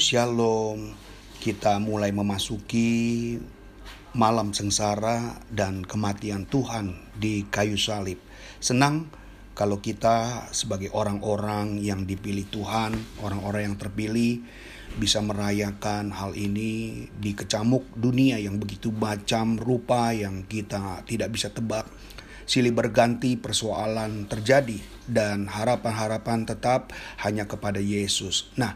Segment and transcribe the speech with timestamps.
[0.00, 0.96] Shalom.
[1.44, 3.36] Kita mulai memasuki
[4.16, 8.16] malam sengsara dan kematian Tuhan di kayu salib.
[8.64, 9.12] Senang
[9.52, 14.40] kalau kita sebagai orang-orang yang dipilih Tuhan, orang-orang yang terpilih
[14.96, 21.52] bisa merayakan hal ini di kecamuk dunia yang begitu macam rupa yang kita tidak bisa
[21.52, 21.84] tebak.
[22.48, 26.88] Silih berganti persoalan terjadi dan harapan-harapan tetap
[27.20, 28.48] hanya kepada Yesus.
[28.56, 28.74] Nah,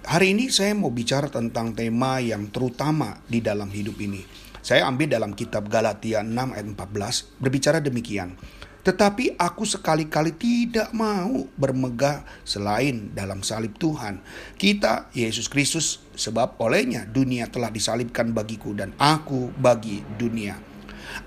[0.00, 4.24] Hari ini saya mau bicara tentang tema yang terutama di dalam hidup ini.
[4.64, 8.32] Saya ambil dalam kitab Galatia 6 ayat 14 berbicara demikian.
[8.80, 14.24] Tetapi aku sekali-kali tidak mau bermegah selain dalam salib Tuhan.
[14.56, 20.56] Kita, Yesus Kristus, sebab olehnya dunia telah disalibkan bagiku dan aku bagi dunia.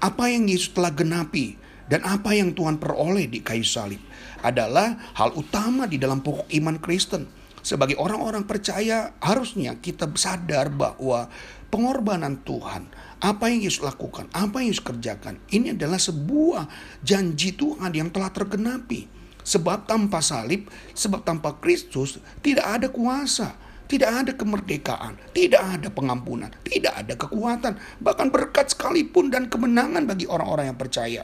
[0.02, 4.02] Apa yang Yesus telah genapi dan apa yang Tuhan peroleh di kayu salib
[4.42, 11.32] adalah hal utama di dalam pokok iman Kristen sebagai orang-orang percaya harusnya kita sadar bahwa
[11.72, 12.92] pengorbanan Tuhan,
[13.24, 16.68] apa yang Yesus lakukan, apa yang Yesus kerjakan, ini adalah sebuah
[17.02, 19.10] janji Tuhan yang telah tergenapi.
[19.44, 23.52] Sebab tanpa salib, sebab tanpa Kristus tidak ada kuasa,
[23.92, 30.24] tidak ada kemerdekaan, tidak ada pengampunan, tidak ada kekuatan, bahkan berkat sekalipun dan kemenangan bagi
[30.28, 31.24] orang-orang yang percaya.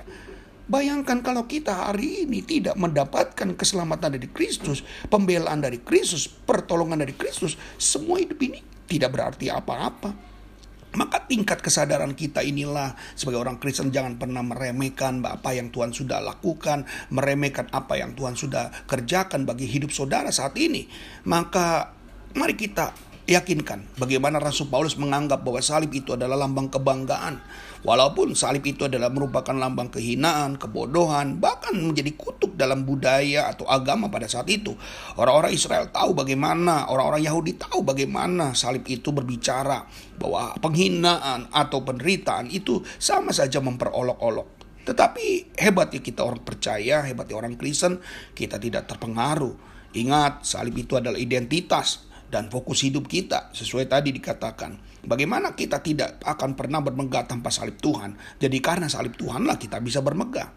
[0.69, 7.17] Bayangkan kalau kita hari ini tidak mendapatkan keselamatan dari Kristus, pembelaan dari Kristus, pertolongan dari
[7.17, 10.29] Kristus, semua hidup ini tidak berarti apa-apa.
[10.89, 16.21] Maka tingkat kesadaran kita inilah sebagai orang Kristen jangan pernah meremehkan apa yang Tuhan sudah
[16.21, 20.85] lakukan, meremehkan apa yang Tuhan sudah kerjakan bagi hidup saudara saat ini.
[21.25, 21.93] Maka
[22.37, 27.37] mari kita yakinkan bagaimana Rasul Paulus menganggap bahwa salib itu adalah lambang kebanggaan.
[27.79, 34.11] Walaupun salib itu adalah merupakan lambang kehinaan, kebodohan, bahkan menjadi kutuk dalam budaya atau agama
[34.11, 34.75] pada saat itu.
[35.15, 39.87] Orang-orang Israel tahu bagaimana, orang-orang Yahudi tahu bagaimana salib itu berbicara
[40.19, 44.59] bahwa penghinaan atau penderitaan itu sama saja memperolok-olok.
[44.83, 48.03] Tetapi hebatnya kita orang percaya, hebatnya orang Kristen,
[48.35, 49.55] kita tidak terpengaruh.
[49.95, 55.01] Ingat, salib itu adalah identitas dan fokus hidup kita sesuai tadi dikatakan.
[55.05, 58.15] Bagaimana kita tidak akan pernah bermegah tanpa salib Tuhan.
[58.37, 60.53] Jadi karena salib Tuhanlah kita bisa bermegah.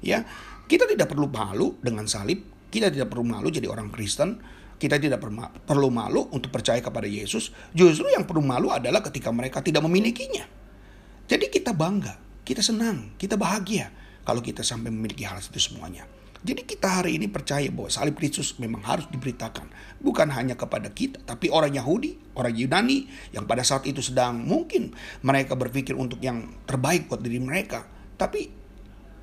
[0.00, 0.22] Ya,
[0.70, 4.38] kita tidak perlu malu dengan salib, kita tidak perlu malu jadi orang Kristen,
[4.76, 5.24] kita tidak
[5.66, 7.50] perlu malu untuk percaya kepada Yesus.
[7.72, 10.44] Justru yang perlu malu adalah ketika mereka tidak memilikinya.
[11.26, 12.14] Jadi kita bangga,
[12.46, 13.90] kita senang, kita bahagia
[14.22, 16.06] kalau kita sampai memiliki hal itu semuanya.
[16.46, 19.66] Jadi kita hari ini percaya bahwa salib Kristus memang harus diberitakan.
[19.98, 24.94] Bukan hanya kepada kita, tapi orang Yahudi, orang Yunani yang pada saat itu sedang mungkin
[25.26, 27.90] mereka berpikir untuk yang terbaik buat diri mereka.
[28.14, 28.46] Tapi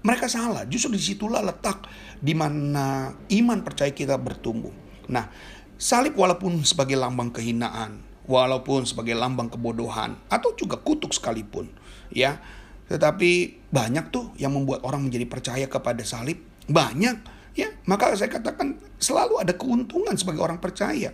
[0.03, 0.67] mereka salah.
[0.67, 1.87] Justru di situlah letak
[2.19, 4.75] di mana iman percaya kita bertumbuh.
[5.07, 5.31] Nah,
[5.79, 11.71] salib walaupun sebagai lambang kehinaan, walaupun sebagai lambang kebodohan, atau juga kutuk sekalipun,
[12.11, 12.43] ya.
[12.91, 17.17] Tetapi banyak tuh yang membuat orang menjadi percaya kepada salib banyak
[17.53, 21.13] ya maka saya katakan selalu ada keuntungan sebagai orang percaya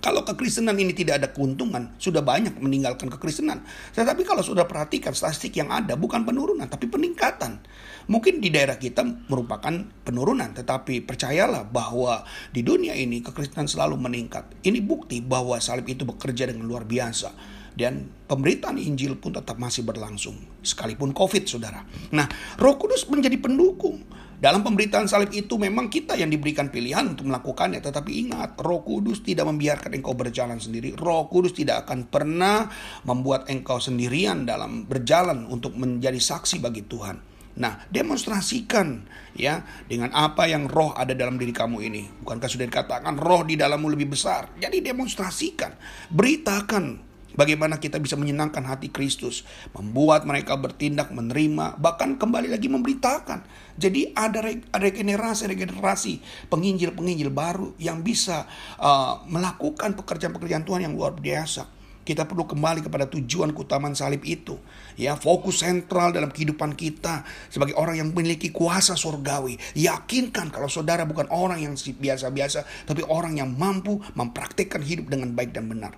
[0.00, 3.60] kalau kekristenan ini tidak ada keuntungan, sudah banyak meninggalkan kekristenan.
[3.92, 7.60] Tetapi kalau sudah perhatikan statistik yang ada bukan penurunan, tapi peningkatan.
[8.08, 14.48] Mungkin di daerah kita merupakan penurunan, tetapi percayalah bahwa di dunia ini kekristenan selalu meningkat.
[14.64, 19.84] Ini bukti bahwa salib itu bekerja dengan luar biasa dan pemberitaan Injil pun tetap masih
[19.84, 20.34] berlangsung
[20.64, 21.84] sekalipun Covid, Saudara.
[22.16, 22.24] Nah,
[22.56, 24.00] Roh Kudus menjadi pendukung
[24.40, 27.84] dalam pemberitaan salib itu memang kita yang diberikan pilihan untuk melakukannya.
[27.84, 30.96] Tetapi ingat, roh kudus tidak membiarkan engkau berjalan sendiri.
[30.96, 32.64] Roh kudus tidak akan pernah
[33.04, 37.28] membuat engkau sendirian dalam berjalan untuk menjadi saksi bagi Tuhan.
[37.60, 39.04] Nah, demonstrasikan
[39.36, 42.02] ya dengan apa yang roh ada dalam diri kamu ini.
[42.24, 44.56] Bukankah sudah dikatakan roh di dalammu lebih besar?
[44.56, 45.76] Jadi demonstrasikan,
[46.08, 53.46] beritakan Bagaimana kita bisa menyenangkan hati Kristus, membuat mereka bertindak, menerima, bahkan kembali lagi memberitakan.
[53.78, 54.42] Jadi ada
[54.74, 58.50] regenerasi-regenerasi penginjil-penginjil baru yang bisa
[58.82, 61.80] uh, melakukan pekerjaan-pekerjaan Tuhan yang luar biasa.
[62.00, 64.58] Kita perlu kembali kepada tujuan keutamaan salib itu.
[64.98, 67.22] Ya, fokus sentral dalam kehidupan kita
[67.52, 69.54] sebagai orang yang memiliki kuasa surgawi.
[69.78, 75.54] Yakinkan kalau saudara bukan orang yang biasa-biasa, tapi orang yang mampu mempraktikkan hidup dengan baik
[75.54, 75.94] dan benar.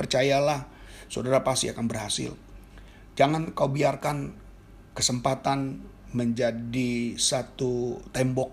[0.00, 0.64] Percayalah,
[1.12, 2.32] saudara pasti akan berhasil.
[3.20, 4.32] Jangan kau biarkan
[4.96, 5.84] kesempatan
[6.16, 8.48] menjadi satu tembok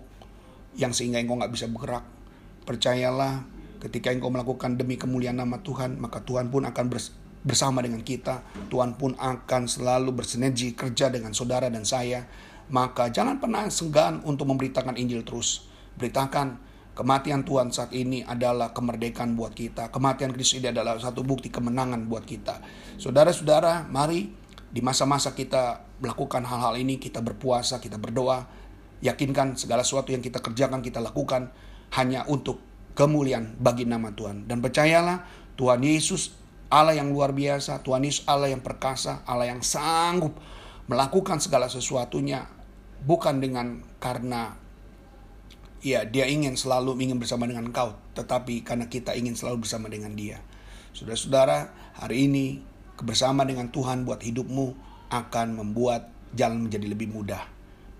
[0.76, 2.04] yang sehingga engkau nggak bisa bergerak.
[2.68, 3.48] Percayalah,
[3.80, 6.86] ketika engkau melakukan demi kemuliaan nama Tuhan, maka Tuhan pun akan
[7.48, 8.44] bersama dengan kita.
[8.68, 12.28] Tuhan pun akan selalu bersinergi kerja dengan saudara dan saya.
[12.68, 15.64] Maka jangan pernah segan untuk memberitakan Injil terus.
[15.96, 16.60] Beritakan
[16.98, 19.94] Kematian Tuhan saat ini adalah kemerdekaan buat kita.
[19.94, 22.58] Kematian Kristus ini adalah satu bukti kemenangan buat kita.
[22.98, 24.34] Saudara-saudara, mari
[24.74, 28.50] di masa-masa kita melakukan hal-hal ini, kita berpuasa, kita berdoa,
[28.98, 31.54] yakinkan segala sesuatu yang kita kerjakan, kita lakukan
[31.94, 32.58] hanya untuk
[32.98, 34.50] kemuliaan bagi nama Tuhan.
[34.50, 35.22] Dan percayalah,
[35.54, 36.34] Tuhan Yesus
[36.66, 40.34] Allah yang luar biasa, Tuhan Yesus Allah yang perkasa, Allah yang sanggup
[40.90, 42.42] melakukan segala sesuatunya
[43.06, 44.58] bukan dengan karena
[45.84, 50.14] ya dia ingin selalu ingin bersama dengan kau, tetapi karena kita ingin selalu bersama dengan
[50.14, 50.42] dia.
[50.94, 52.62] Saudara-saudara, hari ini
[52.98, 54.74] kebersamaan dengan Tuhan buat hidupmu
[55.14, 57.46] akan membuat jalan menjadi lebih mudah.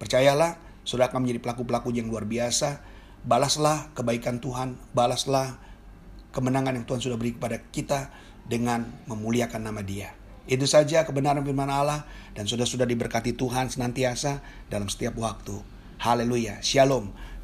[0.02, 2.82] Percayalah, saudara akan menjadi pelaku-pelaku yang luar biasa.
[3.22, 5.58] Balaslah kebaikan Tuhan, balaslah
[6.30, 8.10] kemenangan yang Tuhan sudah beri kepada kita
[8.46, 10.14] dengan memuliakan nama Dia.
[10.48, 14.40] Itu saja kebenaran firman Allah dan sudah-sudah diberkati Tuhan senantiasa
[14.72, 15.60] dalam setiap waktu.
[16.00, 16.64] Haleluya.
[16.64, 17.12] Shalom.